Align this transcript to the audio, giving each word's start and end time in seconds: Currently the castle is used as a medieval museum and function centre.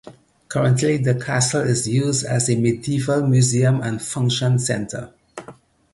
Currently 0.49 0.97
the 0.97 1.13
castle 1.13 1.61
is 1.61 1.87
used 1.87 2.25
as 2.25 2.49
a 2.49 2.55
medieval 2.55 3.21
museum 3.27 3.81
and 3.81 4.01
function 4.01 4.57
centre. 4.57 5.13